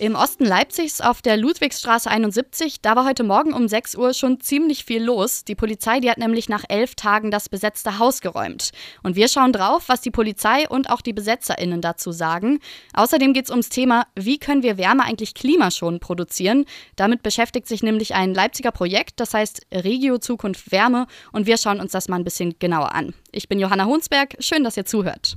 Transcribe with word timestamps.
Im 0.00 0.14
Osten 0.14 0.46
Leipzigs 0.46 1.02
auf 1.02 1.20
der 1.20 1.36
Ludwigsstraße 1.36 2.10
71, 2.10 2.80
da 2.80 2.96
war 2.96 3.04
heute 3.04 3.22
Morgen 3.22 3.52
um 3.52 3.68
6 3.68 3.96
Uhr 3.96 4.14
schon 4.14 4.40
ziemlich 4.40 4.86
viel 4.86 5.04
los. 5.04 5.44
Die 5.44 5.54
Polizei, 5.54 6.00
die 6.00 6.10
hat 6.10 6.16
nämlich 6.16 6.48
nach 6.48 6.64
elf 6.70 6.94
Tagen 6.94 7.30
das 7.30 7.50
besetzte 7.50 7.98
Haus 7.98 8.22
geräumt. 8.22 8.70
Und 9.02 9.14
wir 9.14 9.28
schauen 9.28 9.52
drauf, 9.52 9.90
was 9.90 10.00
die 10.00 10.10
Polizei 10.10 10.66
und 10.66 10.88
auch 10.88 11.02
die 11.02 11.12
BesetzerInnen 11.12 11.82
dazu 11.82 12.12
sagen. 12.12 12.60
Außerdem 12.94 13.34
geht 13.34 13.44
es 13.44 13.50
ums 13.50 13.68
Thema, 13.68 14.06
wie 14.14 14.38
können 14.38 14.62
wir 14.62 14.78
Wärme 14.78 15.04
eigentlich 15.04 15.34
klimaschonend 15.34 16.00
produzieren. 16.00 16.64
Damit 16.96 17.22
beschäftigt 17.22 17.68
sich 17.68 17.82
nämlich 17.82 18.14
ein 18.14 18.32
Leipziger 18.32 18.72
Projekt, 18.72 19.20
das 19.20 19.34
heißt 19.34 19.66
Regio 19.70 20.16
Zukunft 20.16 20.72
Wärme. 20.72 21.08
Und 21.30 21.46
wir 21.46 21.58
schauen 21.58 21.78
uns 21.78 21.92
das 21.92 22.08
mal 22.08 22.16
ein 22.16 22.24
bisschen 22.24 22.58
genauer 22.58 22.94
an. 22.94 23.12
Ich 23.32 23.50
bin 23.50 23.58
Johanna 23.58 23.84
Honsberg, 23.84 24.36
schön, 24.38 24.64
dass 24.64 24.78
ihr 24.78 24.86
zuhört. 24.86 25.36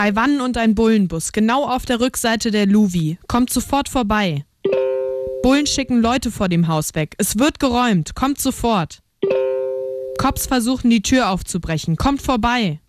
Drei 0.00 0.16
Wannen 0.16 0.40
und 0.40 0.56
ein 0.56 0.74
Bullenbus, 0.74 1.30
genau 1.30 1.66
auf 1.66 1.84
der 1.84 2.00
Rückseite 2.00 2.50
der 2.50 2.64
Luvi. 2.64 3.18
Kommt 3.28 3.52
sofort 3.52 3.86
vorbei. 3.86 4.46
Bullen 5.42 5.66
schicken 5.66 6.00
Leute 6.00 6.30
vor 6.30 6.48
dem 6.48 6.68
Haus 6.68 6.94
weg. 6.94 7.14
Es 7.18 7.38
wird 7.38 7.60
geräumt. 7.60 8.14
Kommt 8.14 8.40
sofort. 8.40 9.02
Cops 10.16 10.46
versuchen 10.46 10.88
die 10.88 11.02
Tür 11.02 11.28
aufzubrechen. 11.28 11.96
Kommt 11.96 12.22
vorbei. 12.22 12.79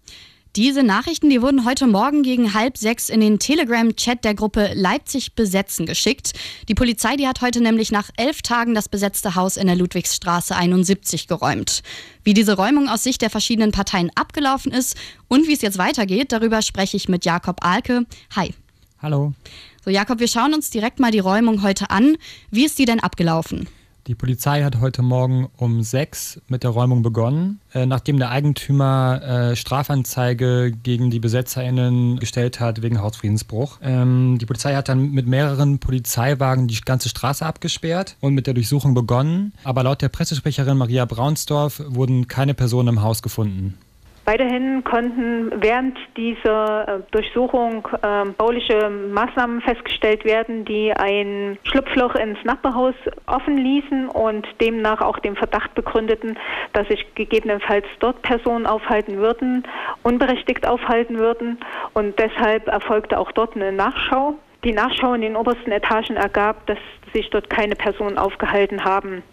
Diese 0.58 0.84
Nachrichten, 0.84 1.30
die 1.30 1.42
wurden 1.42 1.64
heute 1.64 1.88
Morgen 1.88 2.24
gegen 2.24 2.54
halb 2.54 2.78
sechs 2.78 3.08
in 3.08 3.22
den 3.22 3.40
Telegram-Chat 3.40 4.26
der 4.26 4.36
Gruppe 4.36 4.72
Leipzig 4.74 5.34
besetzen 5.34 5.86
geschickt. 5.86 6.34
Die 6.68 6.76
Polizei, 6.76 7.16
die 7.16 7.26
hat 7.26 7.40
heute 7.40 7.62
nämlich 7.62 7.90
nach 7.90 8.10
elf 8.18 8.42
Tagen 8.42 8.76
das 8.76 8.90
besetzte 8.90 9.36
Haus 9.36 9.56
in 9.56 9.68
der 9.68 9.78
Ludwigsstraße 9.78 10.54
71 10.54 11.30
geräumt. 11.30 11.84
Wie 12.26 12.34
diese 12.34 12.58
Räumung 12.58 12.90
aus 12.90 13.04
Sicht 13.04 13.22
der 13.22 13.30
verschiedenen 13.30 13.72
Parteien 13.72 14.12
abgelaufen 14.16 14.74
ist 14.74 14.98
und 15.30 15.48
wie 15.48 15.54
es 15.54 15.62
jetzt 15.62 15.78
weitergeht, 15.78 16.34
darüber 16.34 16.62
spreche 16.62 16.98
ich 16.98 17.08
mit 17.08 17.24
Jakob 17.24 17.64
Alke. 17.64 18.06
Hi. 18.36 18.54
Hallo. 19.02 19.32
So, 19.86 19.90
Jakob, 19.90 20.20
wir 20.20 20.28
schauen 20.28 20.54
uns 20.54 20.70
direkt 20.70 21.00
mal 21.00 21.12
die 21.12 21.20
Räumung 21.20 21.64
heute 21.64 21.92
an. 21.92 22.18
Wie 22.50 22.66
ist 22.66 22.78
die 22.78 22.86
denn 22.86 23.00
abgelaufen? 23.00 23.70
Die 24.08 24.16
Polizei 24.16 24.64
hat 24.64 24.80
heute 24.80 25.04
Morgen 25.04 25.50
um 25.58 25.84
sechs 25.84 26.42
mit 26.48 26.64
der 26.64 26.72
Räumung 26.72 27.04
begonnen, 27.04 27.60
äh, 27.74 27.86
nachdem 27.86 28.18
der 28.18 28.32
Eigentümer 28.32 29.22
äh, 29.22 29.56
Strafanzeige 29.56 30.72
gegen 30.72 31.12
die 31.12 31.20
BesetzerInnen 31.20 32.18
gestellt 32.18 32.60
hat 32.60 32.82
wegen 32.82 33.00
Hausfriedensbruch. 33.00 33.78
Ähm, 33.84 34.40
die 34.40 34.48
Polizei 34.48 34.74
hat 34.74 34.90
dann 34.90 35.12
mit 35.12 35.28
mehreren 35.28 35.78
Polizeiwagen 35.78 36.68
die 36.68 36.82
ganze 36.82 37.10
Straße 37.10 37.46
abgesperrt 37.46 38.18
und 38.22 38.34
mit 38.34 38.48
der 38.48 38.56
Durchsuchung 38.56 38.96
begonnen. 38.96 39.54
Aber 39.64 39.84
laut 39.84 40.02
der 40.02 40.10
Pressesprecherin 40.10 40.78
Maria 40.78 41.06
Braunsdorf 41.06 41.84
wurden 41.86 42.28
keine 42.28 42.56
Personen 42.56 42.90
im 42.90 43.02
Haus 43.04 43.22
gefunden. 43.22 43.78
Weiterhin 44.26 44.84
konnten 44.84 45.52
während 45.62 45.98
dieser 46.16 46.88
äh, 46.88 47.00
Durchsuchung 47.10 47.88
äh, 48.04 48.26
bauliche 48.38 48.90
Maßnahmen 48.90 49.62
festgestellt 49.62 50.26
werden, 50.26 50.64
die 50.64 50.94
ein 50.94 51.58
Schlupfloch 51.64 52.14
ins 52.16 52.38
Nachbarhaus 52.44 52.94
offen 53.26 53.58
ließen 53.58 54.10
und 54.10 54.48
demnach 54.62 55.02
auch 55.02 55.18
den 55.20 55.36
Verdacht 55.36 55.74
begründeten, 55.74 56.38
dass 56.74 56.88
sich 56.88 57.04
gegebenenfalls 57.16 57.86
dort 58.00 58.22
Personen 58.22 58.68
aufhalten 58.68 59.18
würden, 59.18 59.64
unberechtigt 60.04 60.68
aufhalten 60.68 61.18
würden. 61.18 61.58
Und 61.94 62.20
deshalb 62.20 62.68
erfolgte 62.68 63.18
auch 63.18 63.32
dort 63.32 63.56
eine 63.56 63.72
Nachschau. 63.72 64.36
Die 64.64 64.72
Nachschau 64.72 65.16
in 65.16 65.22
den 65.22 65.36
obersten 65.36 65.72
Etagen 65.72 66.16
ergab, 66.16 66.68
dass 66.68 66.78
sich 67.14 67.28
dort 67.32 67.50
keine 67.50 67.76
Personen 67.76 68.20
aufgehalten 68.20 68.84
haben. 68.84 69.24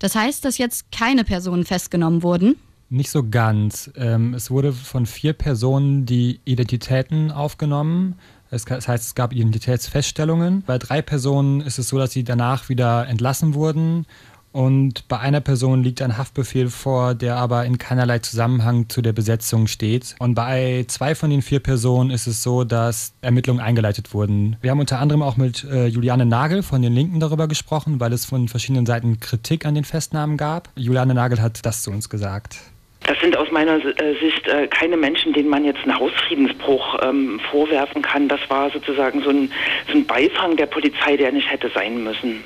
Das 0.00 0.16
heißt, 0.16 0.44
dass 0.44 0.58
jetzt 0.58 0.90
keine 0.90 1.22
Personen 1.22 1.64
festgenommen 1.64 2.24
wurden? 2.24 2.56
Nicht 2.92 3.08
so 3.08 3.26
ganz. 3.26 3.90
Ähm, 3.96 4.34
es 4.34 4.50
wurde 4.50 4.74
von 4.74 5.06
vier 5.06 5.32
Personen 5.32 6.04
die 6.04 6.40
Identitäten 6.44 7.30
aufgenommen. 7.30 8.16
Das 8.50 8.66
heißt, 8.68 9.06
es 9.06 9.14
gab 9.14 9.32
Identitätsfeststellungen. 9.32 10.62
Bei 10.66 10.76
drei 10.76 11.00
Personen 11.00 11.62
ist 11.62 11.78
es 11.78 11.88
so, 11.88 11.96
dass 11.96 12.12
sie 12.12 12.22
danach 12.22 12.68
wieder 12.68 13.08
entlassen 13.08 13.54
wurden. 13.54 14.04
Und 14.52 15.08
bei 15.08 15.18
einer 15.18 15.40
Person 15.40 15.82
liegt 15.82 16.02
ein 16.02 16.18
Haftbefehl 16.18 16.68
vor, 16.68 17.14
der 17.14 17.36
aber 17.36 17.64
in 17.64 17.78
keinerlei 17.78 18.18
Zusammenhang 18.18 18.90
zu 18.90 19.00
der 19.00 19.14
Besetzung 19.14 19.68
steht. 19.68 20.14
Und 20.18 20.34
bei 20.34 20.84
zwei 20.88 21.14
von 21.14 21.30
den 21.30 21.40
vier 21.40 21.60
Personen 21.60 22.10
ist 22.10 22.26
es 22.26 22.42
so, 22.42 22.62
dass 22.62 23.14
Ermittlungen 23.22 23.62
eingeleitet 23.62 24.12
wurden. 24.12 24.56
Wir 24.60 24.70
haben 24.70 24.80
unter 24.80 24.98
anderem 24.98 25.22
auch 25.22 25.38
mit 25.38 25.64
äh, 25.64 25.86
Juliane 25.86 26.26
Nagel 26.26 26.62
von 26.62 26.82
den 26.82 26.92
Linken 26.92 27.20
darüber 27.20 27.48
gesprochen, 27.48 28.00
weil 28.00 28.12
es 28.12 28.26
von 28.26 28.48
verschiedenen 28.48 28.84
Seiten 28.84 29.18
Kritik 29.18 29.64
an 29.64 29.74
den 29.74 29.84
Festnahmen 29.84 30.36
gab. 30.36 30.68
Juliane 30.76 31.14
Nagel 31.14 31.40
hat 31.40 31.64
das 31.64 31.82
zu 31.82 31.90
uns 31.90 32.10
gesagt. 32.10 32.58
Das 33.04 33.18
sind 33.20 33.36
aus 33.36 33.50
meiner 33.50 33.84
äh, 33.84 34.14
Sicht 34.20 34.46
äh, 34.46 34.68
keine 34.68 34.96
Menschen, 34.96 35.32
denen 35.32 35.48
man 35.48 35.64
jetzt 35.64 35.82
einen 35.82 35.98
Hausfriedensbruch 35.98 36.98
ähm, 37.02 37.40
vorwerfen 37.50 38.02
kann. 38.02 38.28
Das 38.28 38.40
war 38.48 38.70
sozusagen 38.70 39.22
so 39.22 39.30
ein, 39.30 39.50
so 39.88 39.98
ein 39.98 40.06
Beifang 40.06 40.56
der 40.56 40.66
Polizei, 40.66 41.16
der 41.16 41.32
nicht 41.32 41.50
hätte 41.50 41.70
sein 41.74 42.04
müssen. 42.04 42.44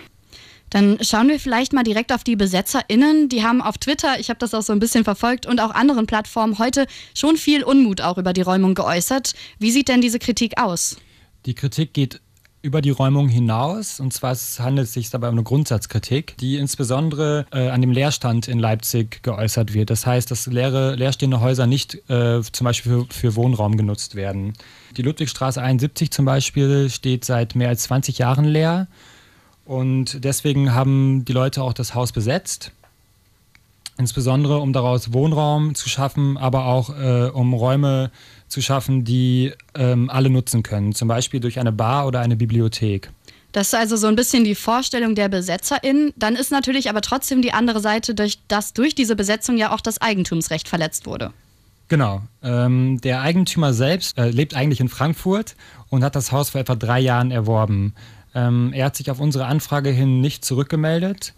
Dann 0.70 0.98
schauen 1.00 1.28
wir 1.28 1.38
vielleicht 1.38 1.72
mal 1.72 1.84
direkt 1.84 2.12
auf 2.12 2.24
die 2.24 2.36
BesetzerInnen. 2.36 3.28
Die 3.28 3.44
haben 3.44 3.62
auf 3.62 3.78
Twitter, 3.78 4.18
ich 4.18 4.30
habe 4.30 4.38
das 4.38 4.52
auch 4.52 4.62
so 4.62 4.72
ein 4.72 4.80
bisschen 4.80 5.04
verfolgt, 5.04 5.46
und 5.46 5.60
auch 5.60 5.70
anderen 5.70 6.06
Plattformen 6.06 6.58
heute 6.58 6.86
schon 7.14 7.36
viel 7.36 7.62
Unmut 7.62 8.00
auch 8.00 8.18
über 8.18 8.32
die 8.32 8.42
Räumung 8.42 8.74
geäußert. 8.74 9.34
Wie 9.58 9.70
sieht 9.70 9.88
denn 9.88 10.00
diese 10.00 10.18
Kritik 10.18 10.58
aus? 10.60 10.96
Die 11.44 11.54
Kritik 11.54 11.94
geht 11.94 12.20
über 12.62 12.80
die 12.82 12.90
Räumung 12.90 13.28
hinaus. 13.28 14.00
Und 14.00 14.12
zwar 14.12 14.36
handelt 14.58 14.88
es 14.88 14.92
sich 14.92 15.10
dabei 15.10 15.28
um 15.28 15.34
eine 15.34 15.42
Grundsatzkritik, 15.42 16.36
die 16.38 16.56
insbesondere 16.56 17.46
äh, 17.52 17.68
an 17.68 17.80
dem 17.80 17.92
Leerstand 17.92 18.48
in 18.48 18.58
Leipzig 18.58 19.22
geäußert 19.22 19.72
wird. 19.74 19.90
Das 19.90 20.06
heißt, 20.06 20.30
dass 20.30 20.46
leere, 20.46 20.94
leerstehende 20.94 21.40
Häuser 21.40 21.66
nicht 21.66 21.94
äh, 22.10 22.42
zum 22.42 22.64
Beispiel 22.64 22.92
für, 22.92 23.14
für, 23.14 23.36
Wohnraum 23.36 23.76
genutzt 23.76 24.14
werden. 24.14 24.54
Die 24.96 25.02
Ludwigstraße 25.02 25.62
71 25.62 26.10
zum 26.10 26.24
Beispiel 26.24 26.90
steht 26.90 27.24
seit 27.24 27.54
mehr 27.54 27.68
als 27.68 27.84
20 27.84 28.18
Jahren 28.18 28.44
leer. 28.44 28.88
Und 29.64 30.24
deswegen 30.24 30.74
haben 30.74 31.24
die 31.24 31.32
Leute 31.32 31.62
auch 31.62 31.72
das 31.72 31.94
Haus 31.94 32.12
besetzt. 32.12 32.72
Insbesondere 33.98 34.58
um 34.58 34.72
daraus 34.72 35.12
Wohnraum 35.12 35.74
zu 35.74 35.88
schaffen, 35.88 36.36
aber 36.36 36.66
auch 36.66 36.90
äh, 36.90 37.30
um 37.30 37.54
Räume 37.54 38.10
zu 38.46 38.60
schaffen, 38.60 39.04
die 39.04 39.52
ähm, 39.74 40.10
alle 40.10 40.28
nutzen 40.28 40.62
können. 40.62 40.94
Zum 40.94 41.08
Beispiel 41.08 41.40
durch 41.40 41.58
eine 41.58 41.72
Bar 41.72 42.06
oder 42.06 42.20
eine 42.20 42.36
Bibliothek. 42.36 43.10
Das 43.52 43.68
ist 43.68 43.74
also 43.74 43.96
so 43.96 44.06
ein 44.06 44.16
bisschen 44.16 44.44
die 44.44 44.54
Vorstellung 44.54 45.14
der 45.14 45.30
BesetzerInnen. 45.30 46.12
Dann 46.16 46.36
ist 46.36 46.50
natürlich 46.50 46.90
aber 46.90 47.00
trotzdem 47.00 47.40
die 47.40 47.52
andere 47.52 47.80
Seite, 47.80 48.14
durch, 48.14 48.38
dass 48.48 48.74
durch 48.74 48.94
diese 48.94 49.16
Besetzung 49.16 49.56
ja 49.56 49.72
auch 49.72 49.80
das 49.80 49.98
Eigentumsrecht 49.98 50.68
verletzt 50.68 51.06
wurde. 51.06 51.32
Genau. 51.88 52.20
Ähm, 52.42 53.00
der 53.00 53.22
Eigentümer 53.22 53.72
selbst 53.72 54.18
äh, 54.18 54.28
lebt 54.28 54.54
eigentlich 54.54 54.80
in 54.80 54.90
Frankfurt 54.90 55.56
und 55.88 56.04
hat 56.04 56.16
das 56.16 56.32
Haus 56.32 56.50
vor 56.50 56.60
etwa 56.60 56.74
drei 56.74 57.00
Jahren 57.00 57.30
erworben. 57.30 57.94
Ähm, 58.34 58.72
er 58.74 58.86
hat 58.86 58.96
sich 58.96 59.10
auf 59.10 59.20
unsere 59.20 59.46
Anfrage 59.46 59.88
hin 59.88 60.20
nicht 60.20 60.44
zurückgemeldet 60.44 61.32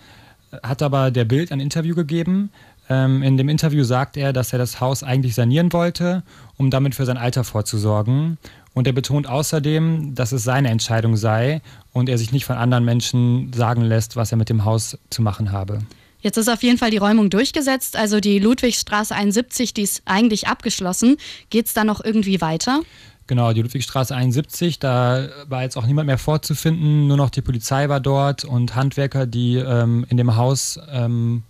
hat 0.63 0.83
aber 0.83 1.11
der 1.11 1.25
Bild 1.25 1.53
ein 1.53 1.61
Interview 1.61 1.95
gegeben. 1.95 2.51
Ähm, 2.91 3.23
in 3.23 3.37
dem 3.37 3.49
Interview 3.49 3.85
sagt 3.85 4.17
er, 4.17 4.33
dass 4.33 4.53
er 4.53 4.59
das 4.59 4.81
Haus 4.81 5.03
eigentlich 5.03 5.35
sanieren 5.35 5.73
wollte, 5.73 6.23
um 6.57 6.71
damit 6.71 6.95
für 6.95 7.05
sein 7.05 7.19
Alter 7.19 7.45
vorzusorgen. 7.45 8.39
Und 8.75 8.87
er 8.87 8.93
betont 8.93 9.27
außerdem, 9.27 10.15
dass 10.15 10.33
es 10.33 10.45
seine 10.45 10.71
Entscheidung 10.71 11.17
sei 11.17 11.61
und 11.93 12.09
er 12.09 12.17
sich 12.17 12.33
nicht 12.33 12.45
von 12.45 12.57
anderen 12.57 12.85
Menschen 12.85 13.53
sagen 13.53 13.83
lässt, 13.83 14.17
was 14.17 14.31
er 14.31 14.39
mit 14.39 14.49
dem 14.49 14.65
Haus 14.65 14.97
zu 15.11 15.21
machen 15.23 15.53
habe. 15.53 15.81
Jetzt 16.21 16.37
ist 16.37 16.49
auf 16.49 16.63
jeden 16.63 16.79
Fall 16.79 16.91
die 16.91 16.97
Räumung 16.97 17.31
durchgesetzt, 17.31 17.97
also 17.97 18.19
die 18.19 18.41
Ludwigstraße 18.41 19.15
71, 19.15 19.73
die 19.73 19.83
ist 19.83 20.03
eigentlich 20.05 20.49
abgeschlossen. 20.49 21.17
Geht 21.51 21.67
es 21.67 21.75
da 21.75 21.85
noch 21.85 22.05
irgendwie 22.05 22.41
weiter? 22.41 22.81
Genau, 23.29 23.53
die 23.53 23.61
Ludwigstraße 23.61 24.17
71, 24.17 24.79
da 24.79 25.29
war 25.49 25.63
jetzt 25.63 25.77
auch 25.77 25.85
niemand 25.85 26.07
mehr 26.07 26.17
vorzufinden, 26.17 27.09
nur 27.09 27.19
noch 27.19 27.29
die 27.29 27.43
Polizei 27.43 27.91
war 27.91 28.01
dort 28.01 28.47
und 28.47 28.75
Handwerker, 28.75 29.27
die 29.27 29.57
ähm, 29.57 30.07
in 30.09 30.17
dem 30.17 30.35
Haus 30.37 30.81
ähm, 30.91 31.43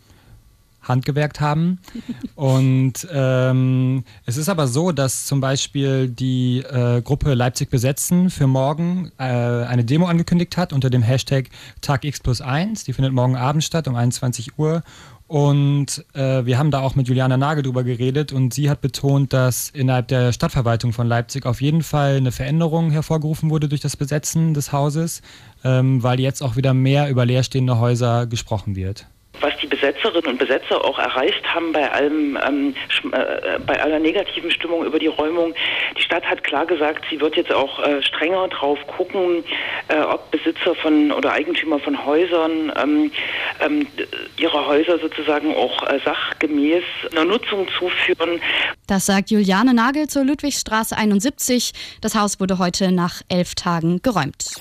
handgewerkt 0.88 1.40
haben. 1.40 1.78
Und 2.34 3.06
ähm, 3.12 4.04
es 4.26 4.36
ist 4.36 4.48
aber 4.48 4.66
so, 4.66 4.92
dass 4.92 5.26
zum 5.26 5.40
Beispiel 5.40 6.08
die 6.08 6.58
äh, 6.58 7.02
Gruppe 7.02 7.34
Leipzig 7.34 7.70
besetzen 7.70 8.30
für 8.30 8.46
morgen 8.46 9.10
äh, 9.18 9.22
eine 9.22 9.84
Demo 9.84 10.06
angekündigt 10.06 10.56
hat 10.56 10.72
unter 10.72 10.90
dem 10.90 11.02
Hashtag 11.02 11.50
Tag 11.80 12.04
X 12.04 12.20
plus 12.20 12.40
1. 12.40 12.84
Die 12.84 12.92
findet 12.92 13.12
morgen 13.12 13.36
Abend 13.36 13.64
statt 13.64 13.88
um 13.88 13.96
21 13.96 14.58
Uhr. 14.58 14.82
Und 15.28 16.06
äh, 16.14 16.46
wir 16.46 16.56
haben 16.58 16.70
da 16.70 16.80
auch 16.80 16.94
mit 16.94 17.06
Juliana 17.06 17.36
Nagel 17.36 17.62
drüber 17.62 17.84
geredet 17.84 18.32
und 18.32 18.54
sie 18.54 18.70
hat 18.70 18.80
betont, 18.80 19.34
dass 19.34 19.68
innerhalb 19.68 20.08
der 20.08 20.32
Stadtverwaltung 20.32 20.94
von 20.94 21.06
Leipzig 21.06 21.44
auf 21.44 21.60
jeden 21.60 21.82
Fall 21.82 22.16
eine 22.16 22.32
Veränderung 22.32 22.90
hervorgerufen 22.90 23.50
wurde 23.50 23.68
durch 23.68 23.82
das 23.82 23.94
Besetzen 23.94 24.54
des 24.54 24.72
Hauses, 24.72 25.20
ähm, 25.64 26.02
weil 26.02 26.18
jetzt 26.18 26.42
auch 26.42 26.56
wieder 26.56 26.72
mehr 26.72 27.10
über 27.10 27.26
leerstehende 27.26 27.78
Häuser 27.78 28.26
gesprochen 28.26 28.74
wird. 28.74 29.06
Was 29.40 29.56
die 29.62 29.68
Besetzerinnen 29.68 30.32
und 30.32 30.38
Besetzer 30.38 30.84
auch 30.84 30.98
erreicht 30.98 31.46
haben 31.54 31.72
bei 31.72 31.88
allem, 31.92 32.36
ähm, 32.44 32.74
äh, 33.12 33.58
bei 33.60 33.80
aller 33.80 34.00
negativen 34.00 34.50
Stimmung 34.50 34.84
über 34.84 34.98
die 34.98 35.06
Räumung. 35.06 35.54
Die 35.96 36.02
Stadt 36.02 36.24
hat 36.24 36.42
klar 36.42 36.66
gesagt, 36.66 37.04
sie 37.08 37.20
wird 37.20 37.36
jetzt 37.36 37.52
auch 37.52 37.78
äh, 37.78 38.02
strenger 38.02 38.48
drauf 38.48 38.78
gucken, 38.88 39.44
äh, 39.86 40.00
ob 40.00 40.30
Besitzer 40.32 40.74
von 40.74 41.12
oder 41.12 41.32
Eigentümer 41.32 41.78
von 41.78 42.04
Häusern 42.04 42.72
ähm, 42.82 43.12
ähm, 43.60 43.86
ihre 44.38 44.66
Häuser 44.66 44.98
sozusagen 44.98 45.54
auch 45.54 45.84
äh, 45.84 46.00
sachgemäß 46.04 46.84
einer 47.12 47.24
Nutzung 47.24 47.68
zuführen. 47.78 48.40
Das 48.88 49.06
sagt 49.06 49.30
Juliane 49.30 49.72
Nagel 49.72 50.08
zur 50.08 50.24
Ludwigstraße 50.24 50.96
71. 50.96 51.72
Das 52.00 52.16
Haus 52.16 52.40
wurde 52.40 52.58
heute 52.58 52.90
nach 52.90 53.22
elf 53.28 53.54
Tagen 53.54 54.02
geräumt. 54.02 54.56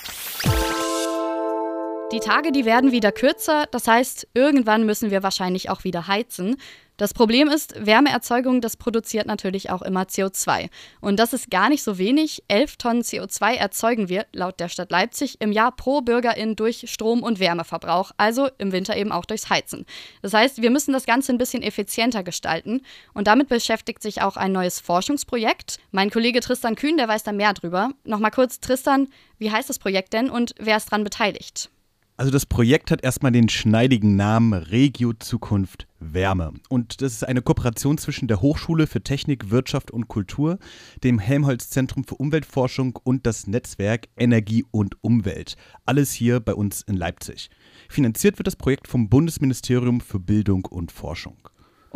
Die 2.14 2.22
Tage, 2.22 2.54
die 2.54 2.64
werden 2.64 2.94
wieder 2.94 3.12
kürzer, 3.12 3.66
das 3.70 3.86
heißt, 3.86 4.30
irgendwann 4.34 4.86
müssen 4.86 5.12
wir 5.12 5.24
wahrscheinlich 5.24 5.70
auch 5.70 5.84
wieder 5.84 6.08
heizen. 6.08 6.56
Das 6.96 7.14
Problem 7.14 7.50
ist, 7.50 7.86
Wärmeerzeugung, 7.86 8.62
das 8.62 8.78
produziert 8.78 9.28
natürlich 9.28 9.70
auch 9.70 9.82
immer 9.82 10.04
CO2. 10.04 10.70
Und 11.02 11.20
das 11.20 11.34
ist 11.34 11.52
gar 11.52 11.68
nicht 11.68 11.84
so 11.84 11.98
wenig. 11.98 12.44
11 12.48 12.78
Tonnen 12.78 13.02
CO2 13.02 13.56
erzeugen 13.56 14.08
wir, 14.08 14.26
laut 14.32 14.62
der 14.62 14.70
Stadt 14.70 14.90
Leipzig, 14.90 15.42
im 15.42 15.52
Jahr 15.52 15.76
pro 15.76 16.00
Bürgerin 16.00 16.56
durch 16.56 16.90
Strom- 16.90 17.24
und 17.24 17.42
Wärmeverbrauch, 17.42 18.12
also 18.16 18.48
im 18.58 18.72
Winter 18.72 18.96
eben 18.96 19.12
auch 19.12 19.26
durchs 19.26 19.50
Heizen. 19.50 19.86
Das 20.22 20.34
heißt, 20.34 20.62
wir 20.62 20.72
müssen 20.72 20.94
das 20.94 21.06
Ganze 21.06 21.34
ein 21.34 21.38
bisschen 21.38 21.62
effizienter 21.62 22.24
gestalten. 22.24 22.82
Und 23.14 23.28
damit 23.28 23.50
beschäftigt 23.50 24.02
sich 24.02 24.22
auch 24.22 24.38
ein 24.38 24.54
neues 24.54 24.80
Forschungsprojekt. 24.80 25.78
Mein 25.92 26.10
Kollege 26.10 26.40
Tristan 26.40 26.76
Kühn, 26.76 26.96
der 26.96 27.10
weiß 27.10 27.24
da 27.24 27.34
mehr 27.34 27.54
drüber. 27.54 27.92
Nochmal 28.06 28.32
kurz, 28.32 28.62
Tristan, 28.62 29.10
wie 29.40 29.52
heißt 29.52 29.70
das 29.70 29.78
Projekt 29.78 30.14
denn 30.14 30.30
und 30.30 30.56
wer 30.58 30.78
ist 30.78 30.90
dran 30.90 31.04
beteiligt? 31.04 31.70
Also 32.20 32.32
das 32.32 32.48
Projekt 32.48 32.90
hat 32.90 33.04
erstmal 33.04 33.32
den 33.32 33.48
schneidigen 33.48 34.16
Namen 34.16 34.54
Regio 34.54 35.14
Zukunft 35.14 35.88
Wärme. 36.00 36.52
Und 36.68 37.04
das 37.04 37.14
ist 37.14 37.24
eine 37.24 37.44
Kooperation 37.44 38.00
zwischen 38.00 38.28
der 38.28 38.42
Hochschule 38.42 38.88
für 38.88 39.04
Technik, 39.04 39.52
Wirtschaft 39.52 39.92
und 39.92 40.08
Kultur, 40.08 40.58
dem 41.04 41.20
Helmholtz 41.20 41.70
Zentrum 41.70 42.06
für 42.06 42.16
Umweltforschung 42.16 42.96
und 43.04 43.28
das 43.28 43.46
Netzwerk 43.46 44.08
Energie 44.18 44.66
und 44.72 44.96
Umwelt. 45.04 45.58
Alles 45.86 46.12
hier 46.12 46.40
bei 46.40 46.56
uns 46.56 46.82
in 46.82 46.98
Leipzig. 46.98 47.52
Finanziert 47.88 48.40
wird 48.40 48.48
das 48.48 48.56
Projekt 48.56 48.88
vom 48.88 49.10
Bundesministerium 49.10 50.02
für 50.02 50.20
Bildung 50.20 50.66
und 50.66 50.92
Forschung. 50.92 51.38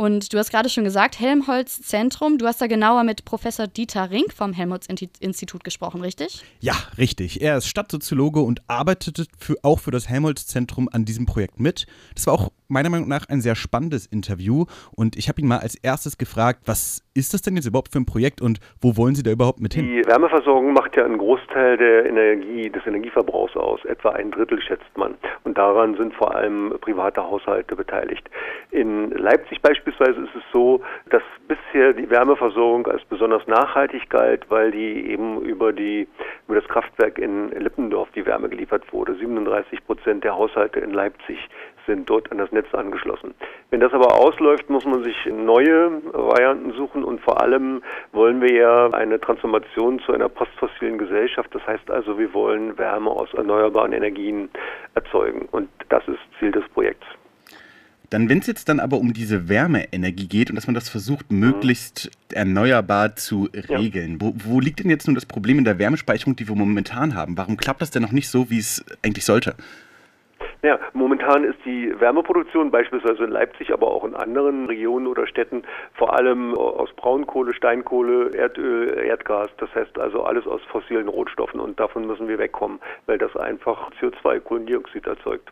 Und 0.01 0.33
du 0.33 0.39
hast 0.39 0.49
gerade 0.49 0.67
schon 0.67 0.83
gesagt, 0.83 1.19
Helmholtz 1.19 1.79
Zentrum. 1.83 2.39
Du 2.39 2.47
hast 2.47 2.59
da 2.59 2.65
genauer 2.65 3.03
mit 3.03 3.23
Professor 3.23 3.67
Dieter 3.67 4.09
Rink 4.09 4.33
vom 4.33 4.51
Helmholtz 4.51 4.87
Institut 4.87 5.63
gesprochen, 5.63 6.01
richtig? 6.01 6.43
Ja, 6.59 6.73
richtig. 6.97 7.43
Er 7.43 7.57
ist 7.57 7.67
Stadtsoziologe 7.67 8.39
und 8.39 8.63
arbeitet 8.67 9.27
für, 9.37 9.57
auch 9.61 9.77
für 9.77 9.91
das 9.91 10.09
Helmholtz 10.09 10.47
Zentrum 10.47 10.89
an 10.91 11.05
diesem 11.05 11.27
Projekt 11.27 11.59
mit. 11.59 11.85
Das 12.15 12.25
war 12.25 12.33
auch 12.33 12.49
meiner 12.67 12.89
Meinung 12.89 13.09
nach 13.09 13.29
ein 13.29 13.41
sehr 13.41 13.53
spannendes 13.53 14.07
Interview 14.07 14.65
und 14.95 15.17
ich 15.17 15.29
habe 15.29 15.39
ihn 15.39 15.47
mal 15.47 15.59
als 15.59 15.75
erstes 15.75 16.17
gefragt, 16.17 16.61
was 16.65 17.03
ist 17.13 17.33
das 17.33 17.41
denn 17.41 17.57
jetzt 17.57 17.67
überhaupt 17.67 17.91
für 17.91 17.99
ein 17.99 18.05
Projekt 18.05 18.41
und 18.41 18.59
wo 18.79 18.95
wollen 18.95 19.13
Sie 19.13 19.21
da 19.21 19.29
überhaupt 19.29 19.59
mit 19.59 19.73
hin? 19.73 19.85
Die 19.85 20.07
Wärmeversorgung 20.07 20.71
macht 20.71 20.95
ja 20.95 21.03
einen 21.03 21.17
Großteil 21.17 21.75
der 21.75 22.05
Energie, 22.05 22.69
des 22.69 22.87
Energieverbrauchs 22.87 23.55
aus, 23.57 23.83
etwa 23.83 24.11
ein 24.11 24.31
Drittel 24.31 24.61
schätzt 24.61 24.97
man. 24.97 25.15
Und 25.43 25.57
daran 25.57 25.95
sind 25.97 26.13
vor 26.13 26.33
allem 26.33 26.73
private 26.79 27.21
Haushalte 27.21 27.75
beteiligt. 27.75 28.27
In 28.71 29.11
Leipzig 29.11 29.61
beispielsweise 29.61 29.90
ist 29.99 30.35
es 30.35 30.43
so, 30.51 30.81
dass 31.09 31.23
bisher 31.47 31.93
die 31.93 32.09
Wärmeversorgung 32.09 32.87
als 32.87 33.03
besonders 33.05 33.45
nachhaltig 33.47 34.09
galt, 34.09 34.45
weil 34.49 34.71
die 34.71 35.11
eben 35.11 35.41
über 35.41 35.73
die 35.73 36.07
über 36.47 36.59
das 36.59 36.67
Kraftwerk 36.67 37.17
in 37.17 37.49
Lippendorf 37.51 38.09
die 38.15 38.25
Wärme 38.25 38.49
geliefert 38.49 38.91
wurde. 38.91 39.15
37 39.15 39.85
Prozent 39.85 40.23
der 40.23 40.35
Haushalte 40.35 40.79
in 40.79 40.91
Leipzig 40.91 41.49
sind 41.87 42.09
dort 42.09 42.31
an 42.31 42.37
das 42.37 42.51
Netz 42.51 42.73
angeschlossen. 42.73 43.33
Wenn 43.69 43.79
das 43.79 43.93
aber 43.93 44.15
ausläuft, 44.15 44.69
muss 44.69 44.85
man 44.85 45.03
sich 45.03 45.15
neue 45.25 46.01
Varianten 46.13 46.73
suchen 46.73 47.03
und 47.03 47.21
vor 47.21 47.41
allem 47.41 47.81
wollen 48.11 48.41
wir 48.41 48.53
ja 48.53 48.89
eine 48.91 49.19
Transformation 49.19 49.99
zu 49.99 50.13
einer 50.13 50.29
postfossilen 50.29 50.97
Gesellschaft. 50.97 51.53
Das 51.53 51.65
heißt 51.65 51.89
also, 51.89 52.17
wir 52.17 52.33
wollen 52.33 52.77
Wärme 52.77 53.09
aus 53.09 53.33
erneuerbaren 53.33 53.93
Energien 53.93 54.49
erzeugen 54.93 55.47
und 55.51 55.69
das 55.89 56.07
ist 56.07 56.19
Ziel 56.39 56.51
des 56.51 56.67
Projekts. 56.69 57.05
Dann, 58.11 58.27
wenn 58.27 58.39
es 58.39 58.47
jetzt 58.47 58.67
dann 58.67 58.81
aber 58.81 58.97
um 58.97 59.13
diese 59.13 59.47
Wärmeenergie 59.47 60.27
geht 60.27 60.49
und 60.49 60.57
dass 60.57 60.67
man 60.67 60.75
das 60.75 60.89
versucht, 60.89 61.31
möglichst 61.31 62.11
mhm. 62.29 62.37
erneuerbar 62.37 63.15
zu 63.15 63.47
regeln, 63.53 64.13
ja. 64.13 64.17
wo, 64.19 64.33
wo, 64.35 64.59
liegt 64.59 64.83
denn 64.83 64.89
jetzt 64.89 65.07
nun 65.07 65.15
das 65.15 65.25
Problem 65.25 65.57
in 65.57 65.63
der 65.63 65.79
Wärmespeicherung, 65.79 66.35
die 66.35 66.47
wir 66.47 66.55
momentan 66.55 67.15
haben? 67.15 67.37
Warum 67.37 67.55
klappt 67.55 67.81
das 67.81 67.89
denn 67.89 68.01
noch 68.01 68.11
nicht 68.11 68.27
so, 68.29 68.49
wie 68.49 68.59
es 68.59 68.85
eigentlich 69.01 69.23
sollte? 69.23 69.55
Ja, 70.61 70.77
momentan 70.91 71.45
ist 71.45 71.57
die 71.63 71.97
Wärmeproduktion 71.99 72.69
beispielsweise 72.69 73.23
in 73.23 73.31
Leipzig, 73.31 73.71
aber 73.71 73.87
auch 73.87 74.03
in 74.03 74.13
anderen 74.13 74.65
Regionen 74.65 75.07
oder 75.07 75.25
Städten 75.25 75.63
vor 75.93 76.13
allem 76.13 76.53
aus 76.53 76.91
Braunkohle, 76.97 77.53
Steinkohle, 77.53 78.31
Erdöl, 78.35 78.99
Erdgas. 79.05 79.49
Das 79.57 79.73
heißt 79.73 79.97
also 79.97 80.23
alles 80.23 80.45
aus 80.45 80.61
fossilen 80.63 81.07
Rohstoffen 81.07 81.61
und 81.61 81.79
davon 81.79 82.05
müssen 82.05 82.27
wir 82.27 82.37
wegkommen, 82.37 82.79
weil 83.05 83.17
das 83.17 83.35
einfach 83.37 83.89
CO2, 84.01 84.41
Kohlendioxid 84.41 85.07
erzeugt. 85.07 85.49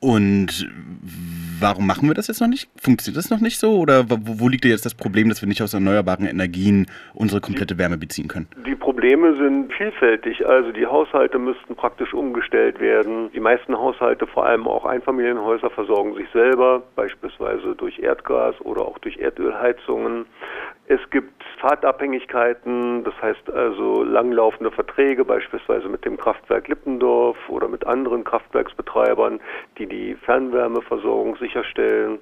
Und 0.00 0.68
warum 1.60 1.86
machen 1.86 2.08
wir 2.08 2.14
das 2.14 2.28
jetzt 2.28 2.40
noch 2.40 2.48
nicht? 2.48 2.70
Funktioniert 2.80 3.18
das 3.18 3.30
noch 3.30 3.40
nicht 3.40 3.58
so? 3.58 3.78
Oder 3.78 4.08
wo, 4.08 4.16
wo 4.40 4.48
liegt 4.48 4.64
jetzt 4.64 4.86
das 4.86 4.94
Problem, 4.94 5.28
dass 5.28 5.42
wir 5.42 5.48
nicht 5.48 5.62
aus 5.62 5.74
erneuerbaren 5.74 6.26
Energien 6.26 6.86
unsere 7.14 7.40
komplette 7.40 7.78
Wärme 7.78 7.98
beziehen 7.98 8.28
können? 8.28 8.46
Die 8.64 8.76
Probleme 8.76 9.36
sind 9.36 9.72
vielfältig. 9.72 10.46
Also 10.46 10.70
die 10.70 10.86
Haushalte 10.86 11.38
müssten 11.38 11.74
praktisch 11.74 12.14
umgestellt 12.14 12.80
werden. 12.80 13.30
Die 13.32 13.40
meisten 13.40 13.76
Haushalte, 13.76 14.26
vor 14.26 14.46
allem 14.46 14.68
auch 14.68 14.84
Einfamilienhäuser, 14.84 15.70
versorgen 15.70 16.14
sich 16.14 16.28
selber, 16.32 16.82
beispielsweise 16.94 17.74
durch 17.74 17.98
Erdgas 17.98 18.54
oder 18.60 18.82
auch 18.82 18.98
durch 18.98 19.18
Erdölheizungen. 19.18 20.26
Es 20.90 21.00
gibt 21.10 21.44
Fahrtabhängigkeiten, 21.60 23.04
das 23.04 23.12
heißt 23.20 23.50
also 23.50 24.02
langlaufende 24.02 24.70
Verträge, 24.70 25.22
beispielsweise 25.22 25.86
mit 25.86 26.02
dem 26.06 26.16
Kraftwerk 26.16 26.66
Lippendorf 26.68 27.36
oder 27.48 27.68
mit 27.68 27.86
anderen 27.86 28.24
Kraftwerksbetreibern, 28.24 29.38
die 29.76 29.86
die 29.86 30.14
Fernwärmeversorgung 30.24 31.36
sicherstellen. 31.36 32.18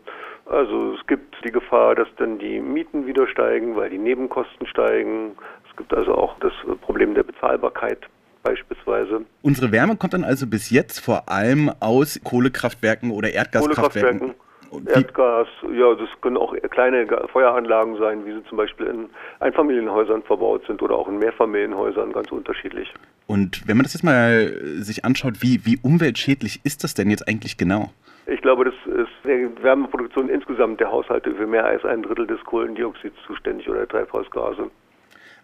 Also 0.46 0.94
es 0.94 1.06
gibt 1.06 1.36
die 1.44 1.52
Gefahr, 1.52 1.94
dass 1.94 2.08
dann 2.16 2.40
die 2.40 2.58
Mieten 2.58 3.06
wieder 3.06 3.28
steigen, 3.28 3.76
weil 3.76 3.90
die 3.90 3.98
Nebenkosten 3.98 4.66
steigen. 4.66 5.36
Es 5.70 5.76
gibt 5.76 5.94
also 5.94 6.16
auch 6.16 6.36
das 6.40 6.52
Problem 6.80 7.14
der 7.14 7.22
Bezahlbarkeit 7.22 8.00
beispielsweise. 8.42 9.26
Unsere 9.42 9.70
Wärme 9.70 9.96
kommt 9.96 10.14
dann 10.14 10.24
also 10.24 10.48
bis 10.48 10.70
jetzt 10.70 10.98
vor 10.98 11.28
allem 11.28 11.70
aus 11.78 12.20
Kohlekraftwerken 12.24 13.12
oder 13.12 13.30
Erdgaskraftwerken. 13.30 14.18
Kohlekraftwerken 14.18 14.45
Erdgas, 14.86 15.48
ja, 15.72 15.94
das 15.94 16.08
können 16.20 16.36
auch 16.36 16.54
kleine 16.70 17.06
Feueranlagen 17.32 17.96
sein, 17.96 18.24
wie 18.26 18.32
sie 18.32 18.44
zum 18.44 18.58
Beispiel 18.58 18.86
in 18.86 19.10
Einfamilienhäusern 19.40 20.22
verbaut 20.22 20.62
sind 20.66 20.82
oder 20.82 20.96
auch 20.96 21.08
in 21.08 21.18
Mehrfamilienhäusern, 21.18 22.12
ganz 22.12 22.30
unterschiedlich. 22.32 22.92
Und 23.26 23.66
wenn 23.66 23.76
man 23.76 23.84
das 23.84 23.94
jetzt 23.94 24.02
mal 24.02 24.48
sich 24.78 25.04
anschaut, 25.04 25.40
wie, 25.40 25.64
wie 25.64 25.78
umweltschädlich 25.82 26.60
ist 26.64 26.84
das 26.84 26.94
denn 26.94 27.10
jetzt 27.10 27.28
eigentlich 27.28 27.56
genau? 27.56 27.90
Ich 28.26 28.42
glaube, 28.42 28.64
das 28.64 28.74
ist 28.86 29.12
die 29.24 29.48
Wärmeproduktion 29.62 30.28
insgesamt 30.28 30.80
der 30.80 30.90
Haushalte 30.90 31.32
für 31.34 31.46
mehr 31.46 31.64
als 31.64 31.84
ein 31.84 32.02
Drittel 32.02 32.26
des 32.26 32.42
Kohlendioxids 32.44 33.16
zuständig 33.26 33.68
oder 33.68 33.80
der 33.80 33.88
Treibhausgase. 33.88 34.70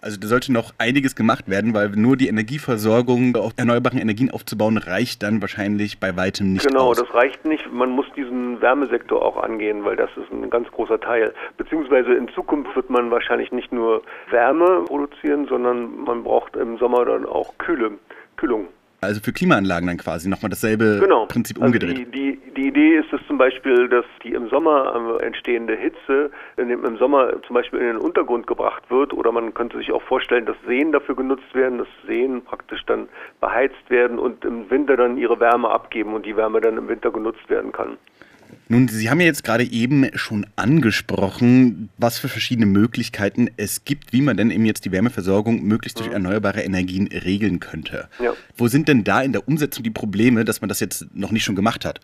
Also 0.04 0.18
da 0.18 0.26
sollte 0.26 0.52
noch 0.52 0.72
einiges 0.78 1.14
gemacht 1.14 1.48
werden, 1.48 1.74
weil 1.74 1.90
nur 1.90 2.16
die 2.16 2.26
Energieversorgung 2.26 3.36
auf 3.36 3.52
erneuerbaren 3.56 4.00
Energien 4.00 4.32
aufzubauen, 4.32 4.76
reicht 4.76 5.22
dann 5.22 5.40
wahrscheinlich 5.40 6.00
bei 6.00 6.16
weitem 6.16 6.54
nicht 6.54 6.66
Genau, 6.66 6.88
aus. 6.88 6.96
das 6.98 7.14
reicht 7.14 7.44
nicht. 7.44 7.72
Man 7.72 7.90
muss 7.90 8.06
diesen 8.16 8.60
Wärmesektor 8.60 9.24
auch 9.24 9.36
angehen, 9.40 9.84
weil 9.84 9.94
das 9.94 10.10
ist 10.16 10.28
ein 10.32 10.50
ganz 10.50 10.68
großer 10.72 10.98
Teil. 11.00 11.32
Beziehungsweise 11.56 12.14
in 12.14 12.28
Zukunft 12.30 12.74
wird 12.74 12.90
man 12.90 13.12
wahrscheinlich 13.12 13.52
nicht 13.52 13.70
nur 13.70 14.02
Wärme 14.28 14.82
produzieren, 14.88 15.46
sondern 15.46 16.02
man 16.02 16.24
braucht 16.24 16.56
im 16.56 16.78
Sommer 16.78 17.04
dann 17.04 17.24
auch 17.24 17.56
Kühle, 17.58 17.92
Kühlung. 18.36 18.66
Also 19.02 19.20
für 19.20 19.32
Klimaanlagen 19.32 19.88
dann 19.88 19.96
quasi 19.96 20.28
nochmal 20.28 20.50
dasselbe 20.50 21.00
genau. 21.00 21.26
Prinzip 21.26 21.58
umgedreht. 21.58 21.98
Also 21.98 22.04
die, 22.04 22.36
die, 22.36 22.52
die, 22.56 22.68
Idee 22.68 22.98
ist 22.98 23.12
es 23.12 23.20
zum 23.26 23.36
Beispiel, 23.36 23.88
dass 23.88 24.04
die 24.22 24.32
im 24.32 24.48
Sommer 24.48 25.18
entstehende 25.20 25.74
Hitze 25.74 26.30
dem, 26.56 26.84
im 26.84 26.96
Sommer 26.98 27.32
zum 27.42 27.54
Beispiel 27.54 27.80
in 27.80 27.86
den 27.86 27.96
Untergrund 27.96 28.46
gebracht 28.46 28.84
wird 28.90 29.12
oder 29.12 29.32
man 29.32 29.52
könnte 29.54 29.78
sich 29.78 29.90
auch 29.90 30.02
vorstellen, 30.02 30.46
dass 30.46 30.56
Seen 30.68 30.92
dafür 30.92 31.16
genutzt 31.16 31.52
werden, 31.52 31.78
dass 31.78 31.88
Seen 32.06 32.44
praktisch 32.44 32.84
dann 32.86 33.08
beheizt 33.40 33.90
werden 33.90 34.20
und 34.20 34.44
im 34.44 34.70
Winter 34.70 34.96
dann 34.96 35.16
ihre 35.16 35.40
Wärme 35.40 35.68
abgeben 35.68 36.14
und 36.14 36.24
die 36.24 36.36
Wärme 36.36 36.60
dann 36.60 36.78
im 36.78 36.86
Winter 36.86 37.10
genutzt 37.10 37.50
werden 37.50 37.72
kann. 37.72 37.98
Nun, 38.68 38.88
Sie 38.88 39.10
haben 39.10 39.20
ja 39.20 39.26
jetzt 39.26 39.44
gerade 39.44 39.64
eben 39.64 40.06
schon 40.14 40.46
angesprochen, 40.56 41.90
was 41.98 42.18
für 42.18 42.28
verschiedene 42.28 42.66
Möglichkeiten 42.66 43.48
es 43.56 43.84
gibt, 43.84 44.12
wie 44.12 44.22
man 44.22 44.36
denn 44.36 44.50
eben 44.50 44.64
jetzt 44.64 44.84
die 44.84 44.92
Wärmeversorgung 44.92 45.62
möglichst 45.62 45.98
durch 45.98 46.08
mhm. 46.08 46.14
erneuerbare 46.14 46.62
Energien 46.62 47.06
regeln 47.08 47.60
könnte. 47.60 48.08
Ja. 48.22 48.34
Wo 48.56 48.68
sind 48.68 48.88
denn 48.88 49.04
da 49.04 49.22
in 49.22 49.32
der 49.32 49.46
Umsetzung 49.46 49.82
die 49.82 49.90
Probleme, 49.90 50.44
dass 50.44 50.60
man 50.60 50.68
das 50.68 50.80
jetzt 50.80 51.06
noch 51.14 51.32
nicht 51.32 51.44
schon 51.44 51.56
gemacht 51.56 51.84
hat? 51.84 52.00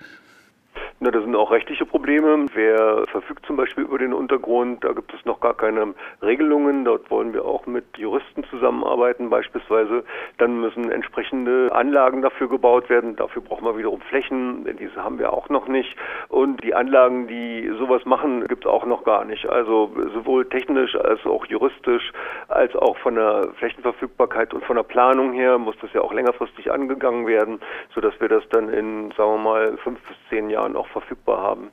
Na, 1.00 1.12
da 1.12 1.20
sind 1.20 1.36
auch 1.36 1.52
rechtliche 1.52 1.86
Probleme. 1.86 2.46
Wer 2.54 3.06
verfügt 3.06 3.46
zum 3.46 3.54
Beispiel 3.54 3.84
über 3.84 3.98
den 3.98 4.12
Untergrund? 4.12 4.82
Da 4.82 4.92
gibt 4.92 5.14
es 5.14 5.24
noch 5.24 5.38
gar 5.38 5.54
keine 5.54 5.94
Regelungen. 6.22 6.84
Dort 6.84 7.08
wollen 7.08 7.32
wir 7.32 7.44
auch 7.44 7.66
mit 7.66 7.84
Juristen 7.96 8.42
zusammenarbeiten 8.50 9.30
beispielsweise. 9.30 10.02
Dann 10.38 10.60
müssen 10.60 10.90
entsprechende 10.90 11.68
Anlagen 11.70 12.20
dafür 12.20 12.48
gebaut 12.48 12.90
werden. 12.90 13.14
Dafür 13.14 13.42
brauchen 13.42 13.64
wir 13.64 13.78
wiederum 13.78 14.00
Flächen. 14.00 14.66
Diese 14.80 15.04
haben 15.04 15.20
wir 15.20 15.32
auch 15.32 15.48
noch 15.48 15.68
nicht. 15.68 15.94
Und 16.30 16.64
die 16.64 16.74
Anlagen, 16.74 17.28
die 17.28 17.70
sowas 17.78 18.04
machen, 18.04 18.48
gibt 18.48 18.64
es 18.64 18.70
auch 18.70 18.84
noch 18.84 19.04
gar 19.04 19.24
nicht. 19.24 19.48
Also 19.48 19.92
sowohl 20.12 20.48
technisch 20.48 20.96
als 20.96 21.24
auch 21.26 21.46
juristisch, 21.46 22.10
als 22.48 22.74
auch 22.74 22.98
von 22.98 23.14
der 23.14 23.50
Flächenverfügbarkeit 23.58 24.52
und 24.52 24.64
von 24.64 24.74
der 24.74 24.82
Planung 24.82 25.32
her 25.32 25.58
muss 25.58 25.76
das 25.80 25.92
ja 25.92 26.00
auch 26.00 26.12
längerfristig 26.12 26.72
angegangen 26.72 27.28
werden, 27.28 27.60
sodass 27.94 28.20
wir 28.20 28.28
das 28.28 28.42
dann 28.48 28.68
in, 28.68 29.12
sagen 29.16 29.30
wir 29.30 29.38
mal, 29.38 29.76
fünf 29.84 30.00
bis 30.00 30.16
zehn 30.28 30.50
Jahren 30.50 30.74
auch 30.74 30.87
verfügbar 30.88 31.40
haben. 31.40 31.70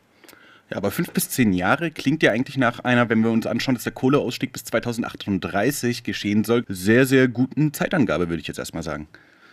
Ja, 0.70 0.78
aber 0.78 0.90
fünf 0.90 1.12
bis 1.12 1.30
zehn 1.30 1.54
Jahre 1.54 1.92
klingt 1.92 2.24
ja 2.24 2.32
eigentlich 2.32 2.58
nach 2.58 2.80
einer, 2.80 3.08
wenn 3.10 3.24
wir 3.24 3.30
uns 3.30 3.46
anschauen, 3.46 3.76
dass 3.76 3.84
der 3.84 3.94
Kohleausstieg 3.94 4.52
bis 4.52 4.64
2038 4.64 6.04
geschehen 6.04 6.44
soll, 6.44 6.66
sehr, 6.68 7.06
sehr 7.06 7.28
guten 7.28 7.72
Zeitangabe, 7.72 8.30
würde 8.30 8.42
ich 8.42 8.48
jetzt 8.48 8.58
erstmal 8.58 8.82
sagen. 8.82 9.08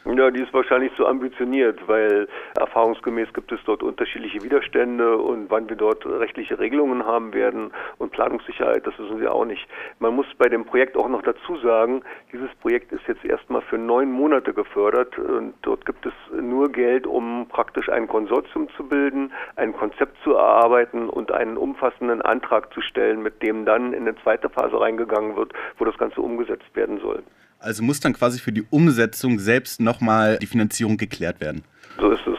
Ja, 0.05 0.33
die 0.33 0.43
ist 0.43 0.53
wahrscheinlich 0.53 0.93
zu 0.97 1.07
ambitioniert, 1.07 1.79
weil 1.87 2.27
erfahrungsgemäß 2.59 3.33
gibt 3.35 3.53
es 3.53 3.61
dort 3.65 3.85
unterschiedliche 3.85 4.43
Widerstände 4.43 5.17
und 5.17 5.49
wann 5.49 5.69
wir 5.69 5.77
dort 5.77 6.05
rechtliche 6.05 6.59
Regelungen 6.59 7.07
haben 7.07 7.33
werden 7.33 7.71
und 7.99 8.11
Planungssicherheit, 8.11 8.85
das 8.85 8.99
wissen 8.99 9.21
wir 9.21 9.33
auch 9.33 9.45
nicht. 9.45 9.65
Man 10.01 10.17
muss 10.17 10.27
bei 10.39 10.49
dem 10.49 10.65
Projekt 10.65 10.97
auch 10.97 11.09
noch 11.09 11.23
dazu 11.23 11.57
sagen, 11.59 12.03
dieses 12.33 12.53
Projekt 12.57 12.91
ist 12.91 13.07
jetzt 13.07 13.25
erstmal 13.25 13.63
für 13.63 13.79
neun 13.79 14.11
Monate 14.11 14.53
gefördert 14.53 15.17
und 15.21 15.55
dort 15.63 15.87
gibt 15.87 16.05
es 16.05 16.13
nur 16.33 16.73
Geld, 16.73 17.07
um 17.07 17.47
praktisch 17.49 17.89
ein 17.89 18.09
Konsortium 18.09 18.69
zu 18.77 18.89
bilden, 18.89 19.33
ein 19.55 19.73
Konzept 19.73 20.21
zu 20.25 20.33
erarbeiten 20.33 21.09
und 21.09 21.31
einen 21.31 21.57
umfassenden 21.57 22.23
Antrag 22.23 22.75
zu 22.75 22.81
stellen, 22.81 23.23
mit 23.23 23.41
dem 23.41 23.65
dann 23.65 23.93
in 23.93 24.03
eine 24.03 24.17
zweite 24.17 24.49
Phase 24.49 24.81
reingegangen 24.81 25.37
wird, 25.37 25.53
wo 25.79 25.85
das 25.85 25.97
Ganze 25.97 26.21
umgesetzt 26.21 26.75
werden 26.75 26.99
soll. 26.99 27.23
Also 27.63 27.85
muss 27.85 28.01
dann 28.01 28.13
quasi 28.13 28.41
für 28.41 28.51
die 28.53 28.65
Umsetzung 28.71 29.39
selbst 29.39 29.81
nochmal 29.81 30.37
die 30.39 30.47
Finanzierung 30.47 30.97
geklärt 30.97 31.41
werden. 31.41 31.63
So 31.99 32.11
ist 32.11 32.27
es. 32.27 32.37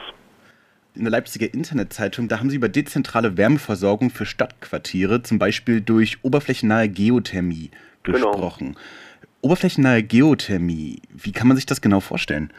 In 0.95 1.03
der 1.05 1.11
Leipziger 1.11 1.51
Internetzeitung, 1.53 2.27
da 2.27 2.39
haben 2.39 2.49
Sie 2.49 2.57
über 2.57 2.67
dezentrale 2.69 3.37
Wärmeversorgung 3.37 4.09
für 4.09 4.25
Stadtquartiere, 4.25 5.23
zum 5.23 5.39
Beispiel 5.39 5.79
durch 5.79 6.17
oberflächennahe 6.23 6.89
Geothermie, 6.89 7.71
Genau. 8.03 8.31
gesprochen. 8.31 8.75
Oberflächennahe 9.41 10.03
Geothermie, 10.03 11.01
wie 11.09 11.31
kann 11.31 11.47
man 11.47 11.55
sich 11.55 11.65
das 11.65 11.79
genau 11.79 12.01
vorstellen? 12.01 12.51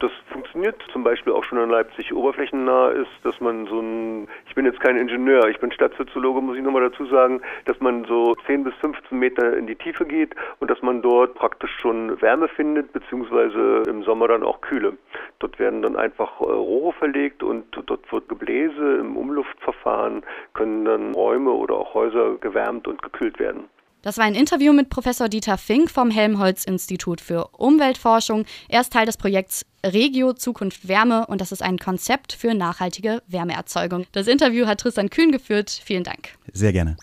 Das 0.00 0.10
funktioniert 0.52 0.82
zum 0.92 1.02
Beispiel 1.02 1.32
auch 1.32 1.44
schon 1.44 1.58
in 1.58 1.70
Leipzig. 1.70 2.12
Oberflächennah 2.12 2.90
ist, 2.90 3.10
dass 3.24 3.40
man 3.40 3.66
so 3.66 3.80
ein, 3.80 4.28
ich 4.46 4.54
bin 4.54 4.66
jetzt 4.66 4.80
kein 4.80 4.96
Ingenieur, 4.96 5.48
ich 5.48 5.58
bin 5.58 5.72
Stadtsoziologe, 5.72 6.40
muss 6.40 6.56
ich 6.56 6.62
nochmal 6.62 6.90
dazu 6.90 7.06
sagen, 7.06 7.40
dass 7.64 7.80
man 7.80 8.04
so 8.04 8.36
10 8.46 8.64
bis 8.64 8.74
15 8.74 9.18
Meter 9.18 9.56
in 9.56 9.66
die 9.66 9.76
Tiefe 9.76 10.04
geht 10.04 10.34
und 10.60 10.70
dass 10.70 10.82
man 10.82 11.00
dort 11.00 11.34
praktisch 11.34 11.70
schon 11.80 12.20
Wärme 12.20 12.48
findet, 12.48 12.92
beziehungsweise 12.92 13.82
im 13.88 14.02
Sommer 14.02 14.28
dann 14.28 14.42
auch 14.42 14.60
Kühle. 14.60 14.96
Dort 15.38 15.58
werden 15.58 15.82
dann 15.82 15.96
einfach 15.96 16.40
äh, 16.40 16.44
Rohre 16.44 16.92
verlegt 16.92 17.42
und 17.42 17.64
dort 17.70 18.12
wird 18.12 18.28
Gebläse 18.28 18.96
im 19.00 19.16
Umluftverfahren, 19.16 20.22
können 20.52 20.84
dann 20.84 21.14
Räume 21.14 21.50
oder 21.50 21.76
auch 21.76 21.94
Häuser 21.94 22.36
gewärmt 22.36 22.86
und 22.86 23.00
gekühlt 23.02 23.38
werden. 23.38 23.64
Das 24.02 24.18
war 24.18 24.24
ein 24.24 24.34
Interview 24.34 24.72
mit 24.72 24.90
Professor 24.90 25.28
Dieter 25.28 25.56
Fink 25.56 25.88
vom 25.88 26.10
Helmholtz-Institut 26.10 27.20
für 27.20 27.50
Umweltforschung. 27.56 28.46
Er 28.68 28.80
ist 28.80 28.92
Teil 28.92 29.06
des 29.06 29.16
Projekts 29.16 29.64
Regio 29.84 30.32
Zukunft 30.32 30.88
Wärme 30.88 31.26
und 31.26 31.40
das 31.40 31.52
ist 31.52 31.62
ein 31.62 31.78
Konzept 31.78 32.32
für 32.32 32.54
nachhaltige 32.54 33.22
Wärmeerzeugung. 33.26 34.06
Das 34.12 34.26
Interview 34.26 34.66
hat 34.66 34.80
Tristan 34.80 35.10
Kühn 35.10 35.32
geführt. 35.32 35.70
Vielen 35.84 36.04
Dank. 36.04 36.30
Sehr 36.52 36.72
gerne. 36.72 36.96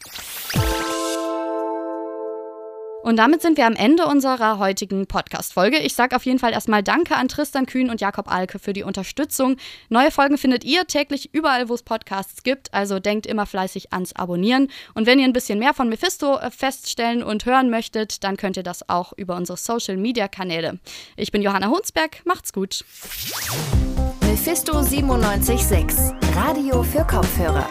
Und 3.02 3.16
damit 3.16 3.42
sind 3.42 3.58
wir 3.58 3.66
am 3.66 3.76
Ende 3.76 4.06
unserer 4.06 4.60
heutigen 4.60 5.08
Podcast-Folge. 5.08 5.78
Ich 5.80 5.94
sage 5.96 6.16
auf 6.16 6.26
jeden 6.26 6.38
Fall 6.38 6.52
erstmal 6.52 6.84
Danke 6.84 7.16
an 7.16 7.30
Tristan 7.30 7.66
Kühn 7.66 7.90
und 7.90 8.02
Jakob 8.02 8.30
Alke 8.30 8.60
für 8.60 8.74
die 8.74 8.84
Unterstützung. 8.84 9.56
Neue 9.88 10.12
Folgen 10.12 10.38
findet 10.38 10.66
ihr 10.66 10.86
täglich 10.86 11.34
überall, 11.34 11.70
wo 11.70 11.74
es 11.74 11.84
Podcasts 11.84 12.44
gibt. 12.44 12.74
Also 12.74 13.00
denkt 13.00 13.26
immer 13.26 13.46
fleißig 13.46 13.94
ans 13.94 14.14
Abonnieren. 14.14 14.70
Und 14.94 15.06
wenn 15.06 15.18
ihr 15.18 15.26
ein 15.26 15.34
bisschen 15.34 15.60
mehr 15.60 15.74
von 15.74 15.88
Mephisto 15.88 16.38
äh, 16.38 16.52
feststellen 16.52 17.24
und 17.24 17.46
hören 17.46 17.70
möchtet, 17.70 18.24
dann 18.24 18.36
könnt 18.36 18.58
ihr 18.58 18.64
das 18.64 18.90
auch 18.90 19.14
über 19.14 19.38
unsere 19.38 19.58
Social-Media-Kanäle. 19.58 20.80
Ich 21.16 21.32
bin 21.32 21.42
Johanna 21.42 21.70
Hunsberg. 21.70 22.22
Macht's 22.26 22.52
gut. 22.52 22.84
Mephisto 24.22 24.74
976, 24.74 26.16
Radio 26.36 26.84
für 26.84 27.06
Kopfhörer. 27.06 27.68